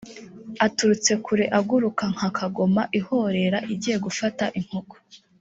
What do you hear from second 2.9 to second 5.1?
ihorera igiye gufata inkoko